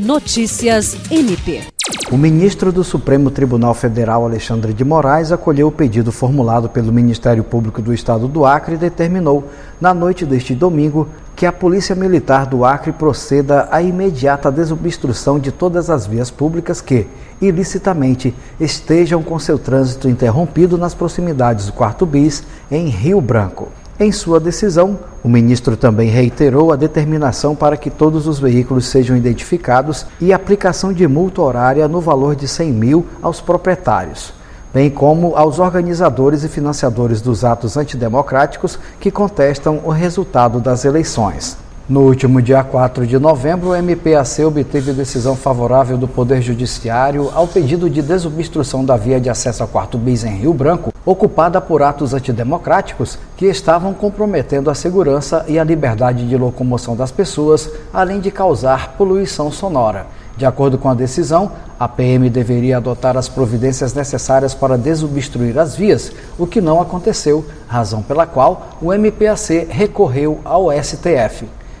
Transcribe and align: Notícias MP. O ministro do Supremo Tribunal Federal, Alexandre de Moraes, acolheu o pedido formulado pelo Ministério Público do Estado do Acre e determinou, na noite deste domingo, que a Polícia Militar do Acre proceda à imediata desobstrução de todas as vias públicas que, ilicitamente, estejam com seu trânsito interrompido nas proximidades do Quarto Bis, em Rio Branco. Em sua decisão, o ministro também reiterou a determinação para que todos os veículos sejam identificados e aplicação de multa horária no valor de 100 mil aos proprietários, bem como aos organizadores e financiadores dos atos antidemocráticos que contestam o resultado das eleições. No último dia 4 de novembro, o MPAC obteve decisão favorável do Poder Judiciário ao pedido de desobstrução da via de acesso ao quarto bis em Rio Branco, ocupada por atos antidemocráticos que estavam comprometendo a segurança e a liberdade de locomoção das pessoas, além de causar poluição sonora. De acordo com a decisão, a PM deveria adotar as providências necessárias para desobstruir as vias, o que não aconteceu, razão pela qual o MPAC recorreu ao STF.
Notícias 0.00 0.96
MP. 1.10 1.60
O 2.10 2.16
ministro 2.16 2.72
do 2.72 2.82
Supremo 2.82 3.30
Tribunal 3.30 3.74
Federal, 3.74 4.24
Alexandre 4.24 4.72
de 4.72 4.82
Moraes, 4.82 5.30
acolheu 5.30 5.68
o 5.68 5.72
pedido 5.72 6.10
formulado 6.10 6.70
pelo 6.70 6.90
Ministério 6.90 7.44
Público 7.44 7.82
do 7.82 7.92
Estado 7.92 8.26
do 8.26 8.46
Acre 8.46 8.76
e 8.76 8.78
determinou, 8.78 9.44
na 9.78 9.92
noite 9.92 10.24
deste 10.24 10.54
domingo, 10.54 11.06
que 11.36 11.44
a 11.44 11.52
Polícia 11.52 11.94
Militar 11.94 12.46
do 12.46 12.64
Acre 12.64 12.92
proceda 12.92 13.68
à 13.70 13.82
imediata 13.82 14.50
desobstrução 14.50 15.38
de 15.38 15.52
todas 15.52 15.90
as 15.90 16.06
vias 16.06 16.30
públicas 16.30 16.80
que, 16.80 17.06
ilicitamente, 17.38 18.34
estejam 18.58 19.22
com 19.22 19.38
seu 19.38 19.58
trânsito 19.58 20.08
interrompido 20.08 20.78
nas 20.78 20.94
proximidades 20.94 21.66
do 21.66 21.74
Quarto 21.74 22.06
Bis, 22.06 22.42
em 22.70 22.88
Rio 22.88 23.20
Branco. 23.20 23.68
Em 24.02 24.10
sua 24.10 24.40
decisão, 24.40 24.98
o 25.22 25.28
ministro 25.28 25.76
também 25.76 26.08
reiterou 26.08 26.72
a 26.72 26.76
determinação 26.76 27.54
para 27.54 27.76
que 27.76 27.90
todos 27.90 28.26
os 28.26 28.38
veículos 28.38 28.86
sejam 28.86 29.14
identificados 29.14 30.06
e 30.18 30.32
aplicação 30.32 30.90
de 30.90 31.06
multa 31.06 31.42
horária 31.42 31.86
no 31.86 32.00
valor 32.00 32.34
de 32.34 32.48
100 32.48 32.72
mil 32.72 33.06
aos 33.20 33.42
proprietários, 33.42 34.32
bem 34.72 34.88
como 34.88 35.36
aos 35.36 35.58
organizadores 35.58 36.44
e 36.44 36.48
financiadores 36.48 37.20
dos 37.20 37.44
atos 37.44 37.76
antidemocráticos 37.76 38.78
que 38.98 39.10
contestam 39.10 39.82
o 39.84 39.90
resultado 39.90 40.60
das 40.60 40.86
eleições. 40.86 41.58
No 41.90 42.02
último 42.02 42.40
dia 42.40 42.62
4 42.62 43.04
de 43.04 43.18
novembro, 43.18 43.70
o 43.70 43.74
MPAC 43.74 44.44
obteve 44.44 44.92
decisão 44.92 45.34
favorável 45.34 45.98
do 45.98 46.06
Poder 46.06 46.40
Judiciário 46.40 47.32
ao 47.34 47.48
pedido 47.48 47.90
de 47.90 48.00
desobstrução 48.00 48.84
da 48.84 48.96
via 48.96 49.20
de 49.20 49.28
acesso 49.28 49.64
ao 49.64 49.68
quarto 49.68 49.98
bis 49.98 50.22
em 50.22 50.36
Rio 50.36 50.54
Branco, 50.54 50.94
ocupada 51.04 51.60
por 51.60 51.82
atos 51.82 52.14
antidemocráticos 52.14 53.18
que 53.36 53.46
estavam 53.46 53.92
comprometendo 53.92 54.70
a 54.70 54.74
segurança 54.76 55.44
e 55.48 55.58
a 55.58 55.64
liberdade 55.64 56.28
de 56.28 56.36
locomoção 56.36 56.94
das 56.94 57.10
pessoas, 57.10 57.68
além 57.92 58.20
de 58.20 58.30
causar 58.30 58.92
poluição 58.96 59.50
sonora. 59.50 60.06
De 60.36 60.46
acordo 60.46 60.78
com 60.78 60.88
a 60.88 60.94
decisão, 60.94 61.50
a 61.76 61.88
PM 61.88 62.30
deveria 62.30 62.76
adotar 62.76 63.16
as 63.16 63.28
providências 63.28 63.94
necessárias 63.94 64.54
para 64.54 64.78
desobstruir 64.78 65.58
as 65.58 65.74
vias, 65.74 66.12
o 66.38 66.46
que 66.46 66.60
não 66.60 66.80
aconteceu, 66.80 67.44
razão 67.66 68.00
pela 68.00 68.26
qual 68.26 68.78
o 68.80 68.92
MPAC 68.92 69.66
recorreu 69.68 70.38
ao 70.44 70.68
STF. 70.70 71.48